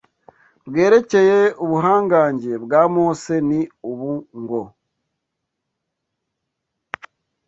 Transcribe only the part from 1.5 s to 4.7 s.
ubuhangange bwa Mose ni ubu ngo: